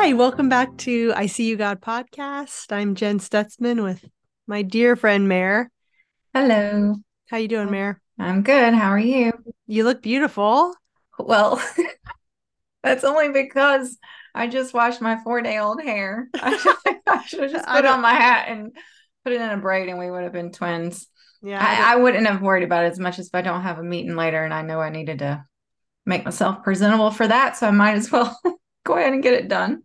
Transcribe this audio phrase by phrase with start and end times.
[0.00, 2.70] Hi, welcome back to I See You God podcast.
[2.70, 4.04] I'm Jen Stutzman with
[4.46, 5.72] my dear friend Mare.
[6.32, 6.94] Hello.
[7.26, 8.00] How you doing, Mare?
[8.16, 8.74] I'm good.
[8.74, 9.32] How are you?
[9.66, 10.72] You look beautiful.
[11.18, 11.60] Well,
[12.84, 13.98] that's only because
[14.36, 16.28] I just washed my four day old hair.
[16.34, 16.56] I
[17.26, 18.76] should, have just put on my hat and
[19.24, 21.08] put it in a braid and we would have been twins.
[21.42, 23.62] Yeah, I I, I wouldn't have worried about it as much as if I don't
[23.62, 25.44] have a meeting later and I know I needed to
[26.06, 27.56] make myself presentable for that.
[27.56, 28.40] So I might as well
[28.88, 29.82] go ahead and get it done.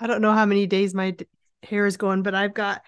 [0.00, 1.26] I don't know how many days my d-
[1.62, 2.82] hair is going, but I've got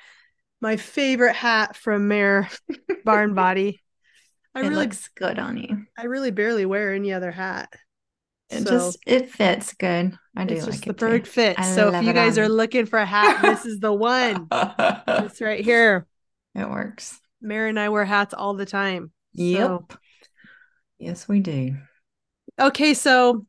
[0.61, 2.49] my favorite hat from Mare
[3.05, 3.81] Barn Body.
[4.53, 5.87] I it really, looks good on you.
[5.97, 7.73] I really barely wear any other hat.
[8.51, 10.19] It So, just it fits good.
[10.37, 11.59] I do it's like just it the perfect fit.
[11.59, 14.49] I So if you guys on are looking for a hat, this is the one.
[14.51, 16.07] It's right here.
[16.57, 17.21] it works.
[17.41, 19.13] Mary and I wear hats all the time.
[19.35, 19.67] Yep.
[19.69, 19.87] So-
[20.99, 21.77] Yes, we do.
[22.61, 23.47] Okay, so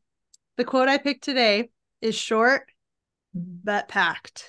[0.56, 2.62] the quote I picked today is short
[3.34, 4.48] but packed.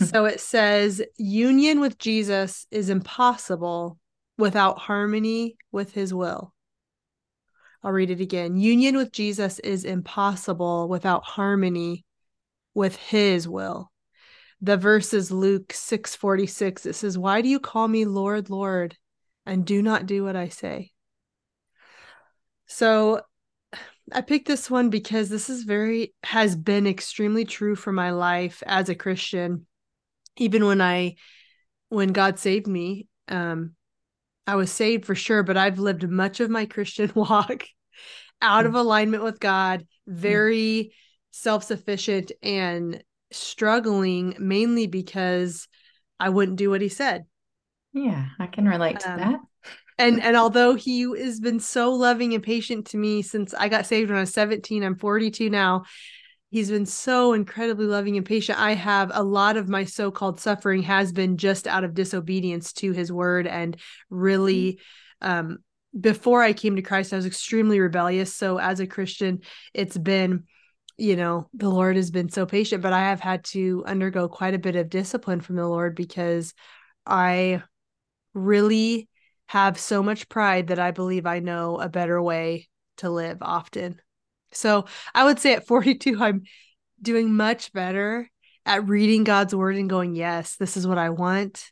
[0.00, 0.10] Mhm.
[0.10, 3.98] So it says, Union with Jesus is impossible
[4.38, 6.54] without harmony with his will.
[7.82, 8.56] I'll read it again.
[8.56, 12.04] Union with Jesus is impossible without harmony
[12.74, 13.92] with his will.
[14.60, 16.86] The verse is Luke 6:46.
[16.86, 18.96] It says, "Why do you call me Lord, Lord,
[19.44, 20.92] and do not do what I say?"
[22.66, 23.20] So
[24.12, 28.62] I picked this one because this is very has been extremely true for my life
[28.66, 29.66] as a Christian.
[30.36, 31.16] Even when I
[31.88, 33.74] when God saved me, um
[34.46, 37.64] I was saved for sure, but I've lived much of my Christian walk
[38.42, 40.92] out of alignment with God, very
[41.32, 45.68] self-sufficient and struggling mainly because
[46.20, 47.24] I wouldn't do what he said.
[47.92, 49.40] Yeah, I can relate to Um, that.
[49.98, 53.86] And and although he has been so loving and patient to me since I got
[53.86, 55.84] saved when I was 17, I'm 42 now.
[56.50, 58.60] He's been so incredibly loving and patient.
[58.60, 62.92] I have a lot of my so-called suffering has been just out of disobedience to
[62.92, 63.76] his word and
[64.10, 64.80] really
[65.20, 65.58] um
[65.98, 68.34] before I came to Christ, I was extremely rebellious.
[68.34, 69.40] So as a Christian,
[69.72, 70.44] it's been
[70.98, 74.54] you know, the Lord has been so patient, but I have had to undergo quite
[74.54, 76.54] a bit of discipline from the Lord because
[77.04, 77.62] I
[78.32, 79.08] really
[79.46, 82.68] have so much pride that I believe I know a better way
[82.98, 84.00] to live often.
[84.52, 86.42] So I would say at 42, I'm
[87.00, 88.30] doing much better
[88.64, 91.70] at reading God's word and going, yes, this is what I want.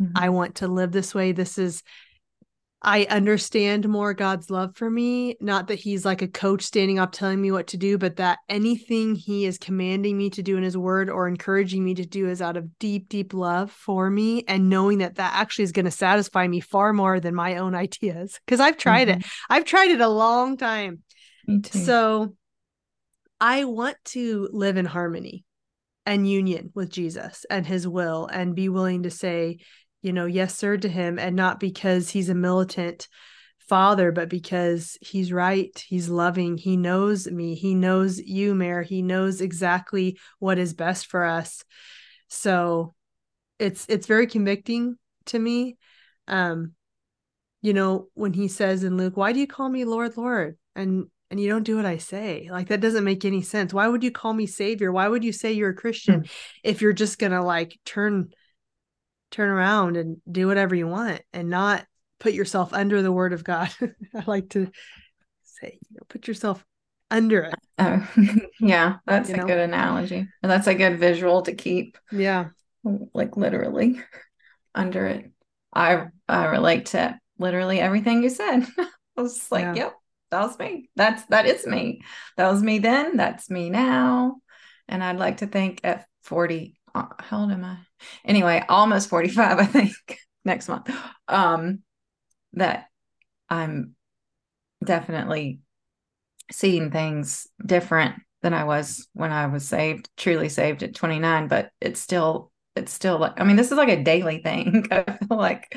[0.00, 0.12] Mhm.
[0.14, 1.32] I want to live this way.
[1.32, 1.82] This is,
[2.84, 5.36] I understand more God's love for me.
[5.40, 8.40] Not that He's like a coach standing up telling me what to do, but that
[8.48, 12.28] anything He is commanding me to do in His word or encouraging me to do
[12.28, 15.84] is out of deep, deep love for me and knowing that that actually is going
[15.84, 18.40] to satisfy me far more than my own ideas.
[18.44, 19.52] Because I've tried it, mm-hmm.
[19.54, 21.02] I've tried it a long time.
[21.72, 22.34] So
[23.40, 25.44] I want to live in harmony
[26.06, 29.58] and union with Jesus and his will and be willing to say,
[30.02, 33.08] you know, yes, sir, to him, and not because he's a militant
[33.58, 39.00] father, but because he's right, he's loving, he knows me, he knows you, Mare, he
[39.00, 41.64] knows exactly what is best for us.
[42.28, 42.94] So
[43.58, 44.96] it's it's very convicting
[45.26, 45.78] to me.
[46.26, 46.72] Um,
[47.60, 50.58] you know, when he says in Luke, why do you call me Lord, Lord?
[50.74, 52.48] And and you don't do what I say.
[52.50, 53.72] Like that doesn't make any sense.
[53.72, 54.92] Why would you call me savior?
[54.92, 56.26] Why would you say you're a Christian
[56.64, 58.32] if you're just gonna like turn
[59.32, 61.84] turn around and do whatever you want and not
[62.20, 63.70] put yourself under the word of God?
[64.14, 64.70] I like to
[65.42, 66.64] say, you know, put yourself
[67.10, 67.54] under it.
[67.78, 68.08] Oh,
[68.60, 69.46] yeah, that's You a know?
[69.46, 70.28] good analogy.
[70.42, 72.50] And that's a good visual to keep, Yeah.
[73.14, 74.00] like literally
[74.74, 75.30] under it.
[75.72, 78.66] I I relate to literally everything you said.
[78.78, 79.74] I was just like, Yeah.
[79.74, 79.94] yep,
[80.30, 80.90] that was me.
[80.96, 82.02] That's that is me.
[82.36, 83.16] That was me then.
[83.16, 84.36] That's me now.
[84.88, 87.78] And I'd like to think at 40, uh, how old am I?
[88.24, 89.92] Anyway, almost 45, I think,
[90.44, 90.90] next month.
[91.28, 91.80] Um,
[92.54, 92.86] that
[93.48, 93.94] I'm
[94.84, 95.60] definitely
[96.50, 101.70] seeing things different than I was when I was saved, truly saved at 29, but
[101.80, 104.86] it's still it's still like I mean, this is like a daily thing.
[104.90, 105.76] I feel like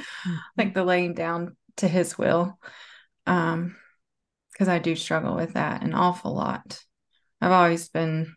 [0.57, 2.57] like the laying down to his will.
[3.27, 3.75] Um,
[4.51, 6.79] because I do struggle with that an awful lot.
[7.41, 8.33] I've always been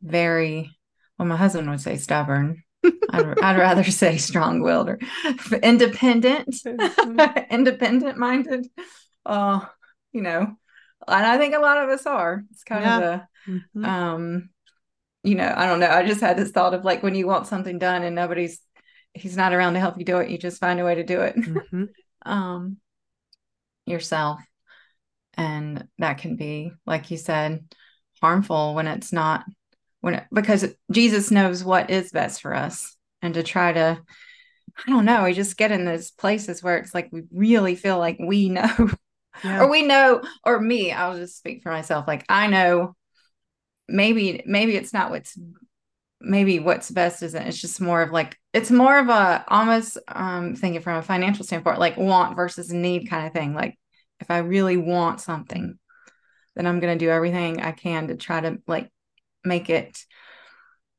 [0.00, 0.78] very
[1.18, 2.62] well, my husband would say stubborn.
[2.84, 4.98] I'd, I'd rather say strong-willed or
[5.62, 6.56] independent,
[7.50, 8.68] independent minded.
[9.24, 9.60] Uh,
[10.12, 10.40] you know,
[11.08, 12.44] and I think a lot of us are.
[12.50, 13.84] It's kind of a Mhm.
[13.84, 14.50] um
[15.22, 17.46] you know i don't know i just had this thought of like when you want
[17.46, 18.60] something done and nobody's
[19.14, 21.20] he's not around to help you do it you just find a way to do
[21.20, 21.88] it Mhm.
[22.26, 22.78] um
[23.86, 24.40] yourself
[25.34, 27.64] and that can be like you said
[28.20, 29.44] harmful when it's not
[30.00, 32.96] when because Jesus knows what is best for us.
[33.22, 34.00] And to try to
[34.86, 37.98] I don't know, we just get in those places where it's like we really feel
[37.98, 38.90] like we know.
[39.44, 39.64] Yeah.
[39.64, 42.08] or we know or me, I'll just speak for myself.
[42.08, 42.96] Like I know
[43.86, 45.38] maybe maybe it's not what's
[46.22, 50.56] maybe what's best isn't it's just more of like it's more of a almost um
[50.56, 53.52] thinking from a financial standpoint like want versus need kind of thing.
[53.52, 53.78] Like
[54.20, 55.78] if i really want something
[56.54, 58.90] then i'm going to do everything i can to try to like
[59.46, 60.04] make it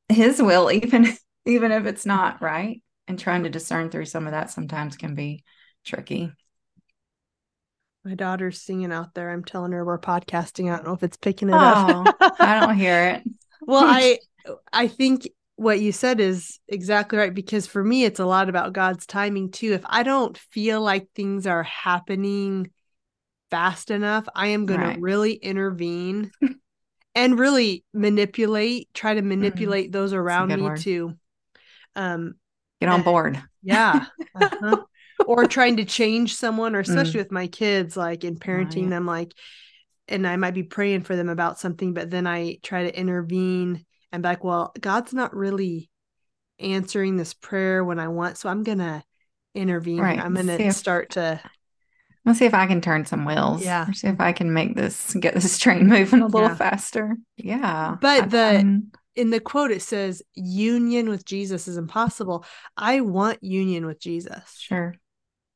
[0.08, 1.16] his will even
[1.46, 2.82] even if it's not right?
[3.06, 5.42] And trying to discern through some of that sometimes can be
[5.84, 6.30] tricky.
[8.04, 9.30] My daughter's singing out there.
[9.30, 10.70] I'm telling her we're podcasting.
[10.70, 13.22] I don't know if it's picking it oh, up i don't hear it.
[13.60, 14.18] Well i
[14.72, 18.72] i think what you said is exactly right because for me it's a lot about
[18.72, 19.72] god's timing too.
[19.72, 22.70] If i don't feel like things are happening
[23.50, 24.94] fast enough i am going right.
[24.94, 26.30] to really intervene
[27.18, 29.30] and really manipulate try to mm-hmm.
[29.30, 30.78] manipulate mm, those around me word.
[30.78, 31.14] to
[31.96, 32.34] um
[32.80, 34.06] get on board yeah
[34.40, 34.82] uh-huh.
[35.26, 37.24] or trying to change someone or especially mm.
[37.24, 38.90] with my kids like in parenting right.
[38.90, 39.32] them like
[40.06, 43.84] and i might be praying for them about something but then i try to intervene
[44.12, 45.90] and be like well god's not really
[46.60, 49.02] answering this prayer when i want so i'm gonna
[49.54, 50.20] intervene right.
[50.20, 51.40] i'm gonna if, start to
[52.24, 53.64] Let's see if I can turn some wheels.
[53.64, 53.88] Yeah.
[53.88, 56.54] Or see if I can make this get this train moving a little yeah.
[56.54, 57.16] faster.
[57.36, 57.96] Yeah.
[58.00, 58.82] But I, the
[59.16, 62.44] in the quote it says union with Jesus is impossible.
[62.76, 64.56] I want union with Jesus.
[64.58, 64.94] Sure.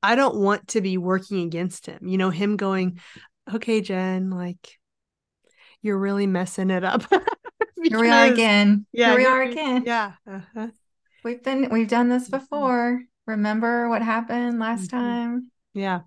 [0.03, 2.09] I don't want to be working against him.
[2.09, 2.99] You know, him going,
[3.53, 4.79] okay, Jen, like
[5.81, 7.09] you're really messing it up.
[7.09, 7.27] because,
[7.85, 8.87] here we are again.
[8.93, 9.11] Yeah.
[9.11, 9.85] Here we are again.
[9.87, 10.13] Yeah.
[10.29, 10.69] Uh-huh.
[11.23, 12.39] We've been, we've done this mm-hmm.
[12.39, 13.03] before.
[13.27, 14.97] Remember what happened last mm-hmm.
[14.97, 15.51] time?
[15.75, 16.01] Yeah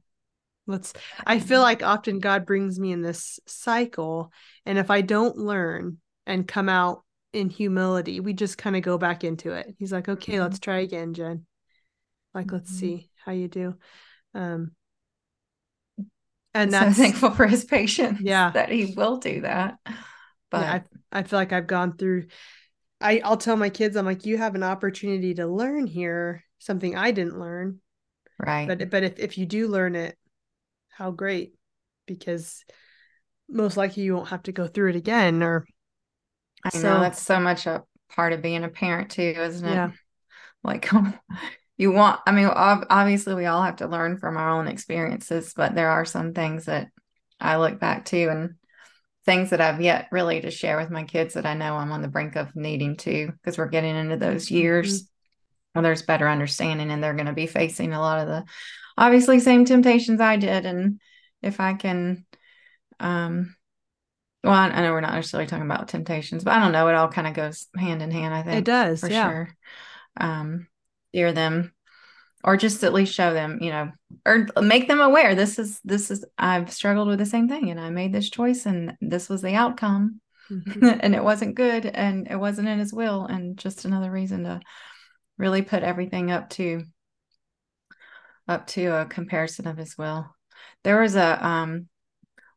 [0.67, 0.93] let's
[1.25, 4.31] i feel like often god brings me in this cycle
[4.65, 7.03] and if i don't learn and come out
[7.33, 9.75] in humility we just kind of go back into it.
[9.77, 10.43] He's like okay mm-hmm.
[10.43, 11.45] let's try again jen.
[12.33, 12.79] Like let's mm-hmm.
[12.79, 13.75] see how you do.
[14.33, 14.71] Um
[16.53, 18.51] and that's so thankful for his patience yeah.
[18.51, 19.77] that he will do that
[20.49, 20.81] but yeah,
[21.11, 22.27] I, I feel like i've gone through
[23.01, 26.95] i i'll tell my kids i'm like you have an opportunity to learn here something
[26.95, 27.81] i didn't learn.
[28.39, 28.67] Right.
[28.67, 30.17] But but if, if you do learn it
[30.97, 31.53] how great
[32.05, 32.63] because
[33.49, 35.65] most likely you won't have to go through it again or
[36.63, 39.73] I so, know that's so much a part of being a parent too, isn't it?
[39.73, 39.91] Yeah.
[40.63, 40.89] Like
[41.77, 45.75] you want I mean obviously we all have to learn from our own experiences, but
[45.75, 46.89] there are some things that
[47.39, 48.55] I look back to and
[49.25, 52.01] things that I've yet really to share with my kids that I know I'm on
[52.01, 55.79] the brink of needing to because we're getting into those years mm-hmm.
[55.79, 58.45] where there's better understanding and they're going to be facing a lot of the
[58.97, 60.65] obviously same temptations I did.
[60.65, 60.99] And
[61.41, 62.25] if I can,
[62.99, 63.55] um,
[64.43, 66.87] well, I know we're not necessarily talking about temptations, but I don't know.
[66.87, 68.33] It all kind of goes hand in hand.
[68.33, 69.29] I think it does for yeah.
[69.29, 69.49] sure.
[70.17, 70.67] Um,
[71.09, 71.73] steer them,
[72.43, 73.91] or just at least show them, you know,
[74.25, 75.33] or make them aware.
[75.33, 78.67] This is this is I've struggled with the same thing, and I made this choice,
[78.67, 80.21] and this was the outcome,
[80.51, 80.85] mm-hmm.
[80.99, 84.59] and it wasn't good, and it wasn't in His will, and just another reason to
[85.37, 86.83] really put everything up to
[88.47, 90.27] up to a comparison of his will.
[90.83, 91.87] There was a um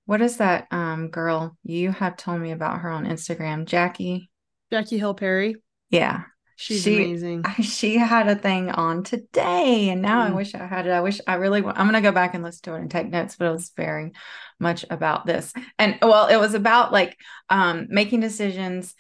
[0.05, 4.31] what is that um girl you have told me about her on Instagram, Jackie?
[4.71, 5.57] Jackie Hill Perry.
[5.91, 6.25] Yeah.
[6.61, 7.45] She's she, amazing.
[7.63, 10.31] She had a thing on today, and now mm.
[10.31, 10.91] I wish I had it.
[10.91, 11.61] I wish I really.
[11.61, 14.11] I'm gonna go back and listen to it and take notes, but it was very
[14.59, 15.53] much about this.
[15.79, 17.17] And well, it was about like
[17.49, 18.97] um, making decisions,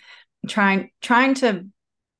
[0.46, 1.66] trying trying to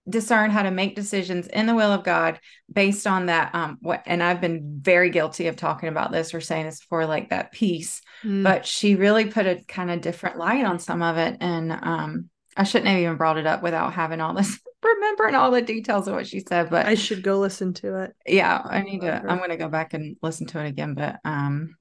[0.09, 2.41] discern how to make decisions in the will of God
[2.73, 3.55] based on that.
[3.55, 7.07] Um, what and I've been very guilty of talking about this or saying this for
[7.07, 8.43] like that peace, mm.
[8.43, 11.37] but she really put a kind of different light on some of it.
[11.41, 15.51] And um, I shouldn't have even brought it up without having all this remembering all
[15.51, 16.71] the details of what she said.
[16.71, 18.15] But I should go listen to it.
[18.27, 20.95] Yeah, I need to I'm gonna go back and listen to it again.
[20.95, 21.77] But um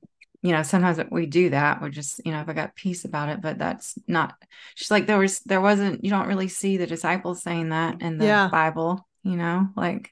[0.48, 3.28] you know sometimes we do that we're just you know if i got peace about
[3.28, 4.34] it but that's not
[4.76, 8.18] she's like there was there wasn't you don't really see the disciples saying that in
[8.18, 8.48] the yeah.
[8.48, 10.12] bible you know like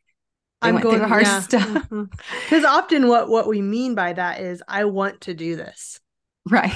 [0.62, 1.40] I'm going through hard yeah.
[1.42, 2.66] stuff because mm-hmm.
[2.66, 6.00] often what what we mean by that is I want to do this
[6.50, 6.72] right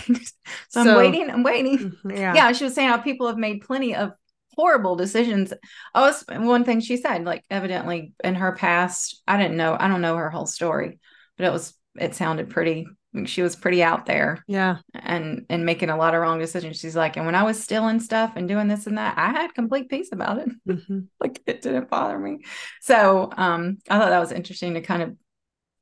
[0.70, 3.38] so, so I'm waiting I'm waiting mm-hmm, yeah yeah she was saying how people have
[3.38, 4.14] made plenty of
[4.56, 5.54] horrible decisions
[5.96, 10.02] oh one thing she said like evidently in her past I didn't know I don't
[10.02, 11.00] know her whole story
[11.38, 12.88] but it was it sounded pretty
[13.26, 14.78] she was pretty out there yeah.
[14.94, 16.80] and and making a lot of wrong decisions.
[16.80, 19.54] She's like and when i was stealing stuff and doing this and that i had
[19.56, 20.50] complete peace about it.
[20.68, 21.00] Mm-hmm.
[21.20, 22.40] like it didn't bother me.
[22.82, 25.16] So um i thought that was interesting to kind of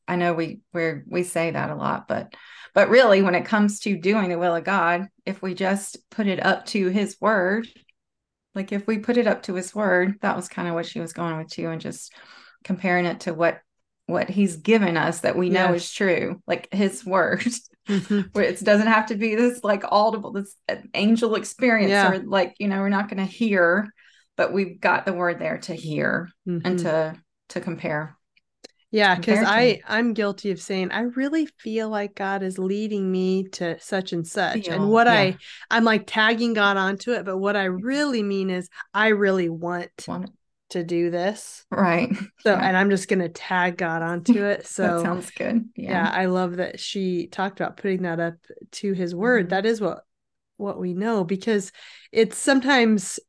[0.07, 2.33] i know we we we say that a lot but
[2.73, 6.27] but really when it comes to doing the will of god if we just put
[6.27, 7.67] it up to his word
[8.55, 10.99] Like if we put it up to his word, that was kind of what she
[10.99, 12.11] was going with too, and just
[12.63, 13.61] comparing it to what
[14.07, 15.83] what he's given us that we know Yes.
[15.83, 17.45] is true, like his word.
[17.87, 18.33] Mhm.
[18.33, 22.11] Where it doesn't have to be this like audible, this uh, angel experience, Yeah.
[22.11, 23.87] or like you know, we're not going to hear,
[24.35, 26.81] but we've got the word there to hear and Mhm.
[26.83, 27.15] to
[27.49, 28.17] to compare.
[28.91, 29.81] Yeah, because I.
[29.85, 34.25] I'm guilty of saying I really feel like God is leading me to such and
[34.25, 34.67] such.
[34.69, 35.13] And what yeah.
[35.13, 35.37] I
[35.69, 39.91] I'm like tagging God onto it, but what I really mean is I really want
[40.07, 40.31] Want-
[40.69, 41.65] to do this.
[41.71, 42.11] Right.
[42.39, 42.59] So Yeah.
[42.61, 44.59] and I'm just gonna tag God onto it.
[44.59, 45.69] that So sounds good.
[45.75, 45.91] yeah.
[45.91, 46.11] Yeah.
[46.11, 48.35] I love that she talked about putting that up
[48.73, 49.47] to his word.
[49.47, 49.49] Mhm.
[49.49, 50.03] That is what
[50.57, 51.71] what we know because
[52.11, 53.19] it's sometimes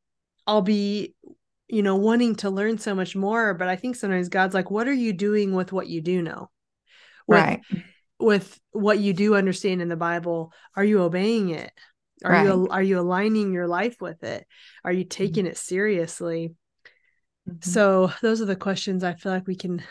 [0.47, 1.13] I'll be
[1.67, 4.87] you know wanting to learn so much more, but I think sometimes God's like, what
[4.87, 6.49] are you doing with what you do know?
[7.27, 7.61] With Right.
[8.19, 11.71] with what you do understand in the Bible, are you obeying it?
[12.25, 14.45] Are you are you aligning your life with it?
[14.83, 16.53] Are you taking it seriously?
[17.49, 17.63] Mhm.
[17.63, 19.83] So those are the questions I feel like we can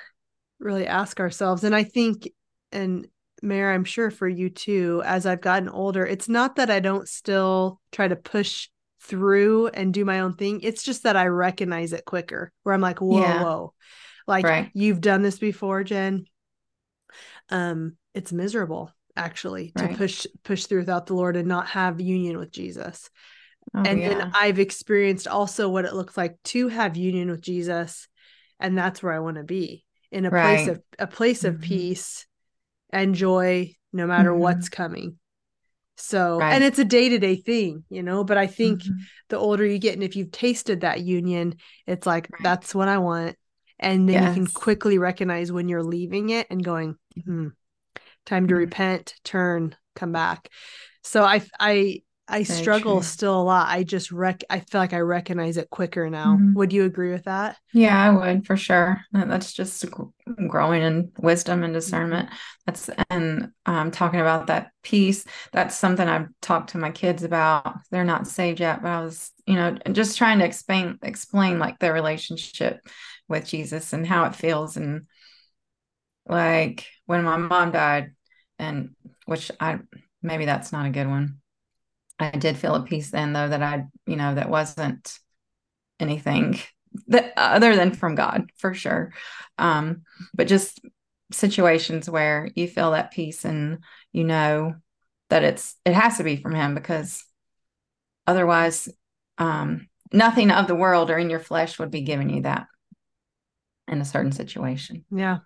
[0.59, 1.65] really ask ourselves.
[1.65, 2.29] And I think,
[2.73, 3.07] and
[3.43, 7.09] Mare, I'm sure for you too, as I've gotten older, it's not that I don't
[7.09, 8.69] still try to push
[9.01, 10.61] through and do my own thing.
[10.63, 13.43] It's just that I recognize it quicker, where I'm like, whoa, Yeah.
[13.43, 13.75] whoa.
[14.27, 14.71] Like Right.
[14.75, 16.27] you've done this before, Jen.
[17.49, 22.39] Um, it's miserable actually to push push through without the Lord and not have union
[22.39, 23.11] with Jesus
[23.75, 24.09] Oh, and yeah.
[24.11, 28.09] then I've experienced also what it looks like to have union with Jesus,
[28.61, 31.63] and that's where I want to be in a place of a place of Mhm.
[31.63, 32.27] peace
[32.91, 34.39] and joy, no matter Mhm.
[34.41, 35.19] what's coming.
[35.97, 36.55] So, Right.
[36.55, 38.25] and it's a day to day thing, you know.
[38.25, 39.09] But I think Mhm.
[39.29, 41.57] the older you get, and if you've tasted that union,
[41.87, 42.43] it's like Right.
[42.43, 43.37] that's what I want,
[43.79, 47.49] and then you can quickly recognize when you're leaving it and going, hmm,
[48.27, 48.57] time to Mhm.
[48.57, 50.49] repent, turn, come back.
[51.03, 53.03] So I I I Very struggle true.
[53.03, 53.69] still a lot.
[53.69, 56.37] I just rec I feel like I recognize it quicker now.
[56.37, 56.55] Mhm.
[56.55, 57.57] Would you agree with that?
[57.73, 59.03] Yeah, I would for sure.
[59.13, 59.85] That's just
[60.49, 61.65] growing in wisdom Mm-hmm.
[61.65, 62.31] and discernment.
[62.67, 65.25] That's and um, talking about that peace.
[65.53, 67.77] That's something I've talked to my kids about.
[67.91, 71.79] They're not saved yet, but I was, you know, just trying to explain explain like
[71.79, 72.81] their relationship
[73.29, 74.77] with Jesus and how it feels.
[74.79, 75.03] And
[76.27, 78.13] like when my mom died,
[78.59, 78.95] and
[79.27, 79.79] which I
[80.23, 81.41] maybe that's not a good one.
[82.19, 85.19] I did feel a peace then, though, that I, you know, that wasn't
[86.01, 86.59] anything
[87.09, 89.13] that other than from God for sure.
[89.59, 90.03] Um,
[90.35, 90.81] but just
[91.33, 94.75] situations where you feel that peace and you know
[95.29, 97.25] that it's it has to be from Him because
[98.27, 98.89] otherwise,
[99.37, 102.67] um, nothing of the world or in your flesh would be giving you that
[103.87, 105.05] in a certain situation.
[105.11, 105.39] Yeah,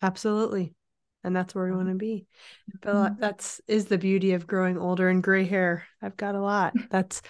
[0.00, 0.74] absolutely.
[1.24, 2.26] And that's where we want to be.
[2.80, 3.18] But Mhm.
[3.20, 5.86] that's is the beauty of growing older and gray hair.
[6.02, 6.74] I've got a lot.
[6.90, 7.22] That's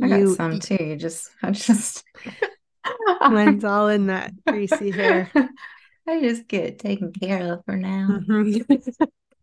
[0.00, 0.76] I got you some too.
[0.82, 2.04] You just, I just,
[3.20, 5.30] mine's all in that greasy hair.
[6.08, 8.20] I just get taken care of for now.
[8.26, 8.84] Mhm.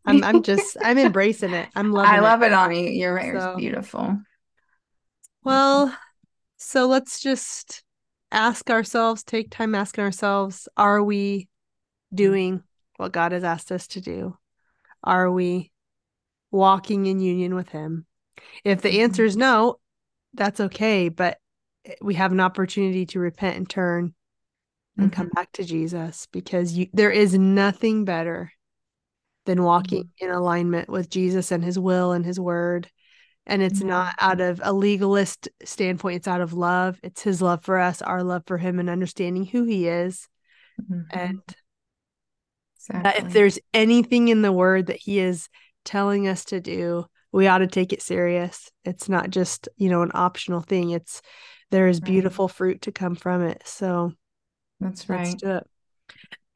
[0.05, 1.69] I'm I'm just I'm embracing it.
[1.75, 2.17] I'm loving it.
[2.17, 2.89] I love it on you.
[2.89, 4.17] Your hair is So- beautiful.
[5.43, 5.95] Well,
[6.57, 7.83] so let's just
[8.31, 11.47] ask ourselves, take time asking ourselves, are we
[12.13, 12.63] doing
[12.99, 14.37] what God has asked us to do?
[15.03, 15.71] Are we
[16.51, 18.05] walking in union with Him?
[18.63, 19.79] If the answer is no,
[20.33, 21.37] that's okay, but
[22.01, 24.13] we have an opportunity to repent and turn
[24.97, 25.35] and come mm-hmm.
[25.35, 28.51] back to Jesus because you, there is nothing better
[29.45, 30.25] than walking mm-hmm.
[30.25, 32.89] in alignment with Jesus and His will and His word.
[33.45, 33.87] And it's Yeah.
[33.87, 36.99] not out of a legalist standpoint, it's out of love.
[37.01, 40.27] It's His love for us, our love for Him, and understanding who He is.
[40.81, 41.05] Mhm.
[42.87, 43.27] That Exactly.
[43.27, 45.49] if there's anything in the word that He is
[45.85, 48.71] telling us to do, we ought to take it serious.
[48.85, 50.89] It's not just, you know, an optional thing.
[50.91, 51.21] It's
[51.71, 52.05] there is Right.
[52.05, 53.61] beautiful fruit to come from it.
[53.65, 54.13] So
[54.79, 55.39] That's let's right.
[55.39, 55.67] do it.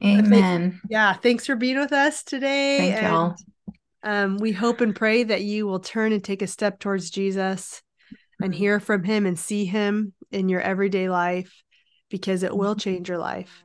[0.02, 0.80] Amen.
[0.88, 1.14] Yeah.
[1.14, 2.78] Thanks for being with us today.
[2.78, 3.36] Thank and y'all.
[4.02, 7.82] um, we hope and pray that you will turn and take a step towards Jesus
[8.42, 8.56] and Mhm.
[8.56, 11.62] hear from him and see him in your everyday life
[12.10, 12.80] because it will Mhm.
[12.80, 13.64] change your life.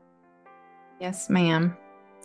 [0.99, 1.75] Yes, ma'am.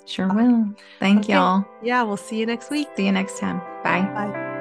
[0.07, 0.69] Sure will.
[1.01, 1.33] Thank Okay.
[1.35, 1.65] y'all.
[1.83, 2.89] Yeah, we'll see you next week.
[2.97, 3.61] See you next time.
[3.83, 4.03] Bye.
[4.15, 4.54] Bye.